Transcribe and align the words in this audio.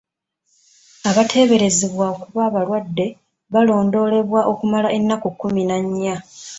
Abateeberezebwa 1.09 2.05
okuba 2.13 2.41
abalwadde 2.47 3.05
balondoolebwa 3.53 4.41
okumala 4.51 4.89
ennaku 4.97 5.27
kkumi 5.31 5.63
na 5.69 5.77
nnya. 5.83 6.15